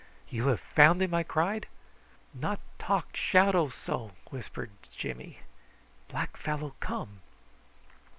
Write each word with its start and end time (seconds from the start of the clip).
"You 0.29 0.47
have 0.47 0.59
found 0.59 0.99
him?" 1.03 1.13
I 1.13 1.21
cried. 1.21 1.67
"Not 2.33 2.59
talk 2.79 3.15
shouto 3.15 3.69
so!" 3.69 4.13
whispered 4.31 4.71
Jimmy. 4.97 5.41
"Black 6.07 6.37
fellow 6.37 6.73
come." 6.79 7.19